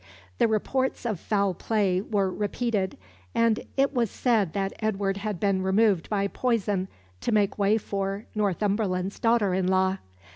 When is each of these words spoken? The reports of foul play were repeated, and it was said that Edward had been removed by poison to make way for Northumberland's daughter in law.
The 0.39 0.47
reports 0.47 1.05
of 1.05 1.19
foul 1.19 1.53
play 1.53 2.01
were 2.01 2.31
repeated, 2.31 2.97
and 3.35 3.59
it 3.77 3.93
was 3.93 4.09
said 4.09 4.53
that 4.53 4.73
Edward 4.79 5.17
had 5.17 5.39
been 5.39 5.61
removed 5.61 6.09
by 6.09 6.27
poison 6.27 6.87
to 7.19 7.31
make 7.31 7.59
way 7.59 7.77
for 7.77 8.25
Northumberland's 8.33 9.19
daughter 9.19 9.53
in 9.53 9.67
law. 9.67 9.99